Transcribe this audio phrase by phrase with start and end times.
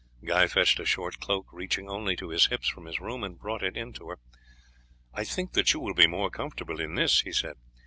[0.23, 3.61] Guy fetched a short cloak reaching only to his hips from his room and brought
[3.61, 4.17] it in to her.
[5.13, 7.53] "I think that you will be more comfortable in this," he said.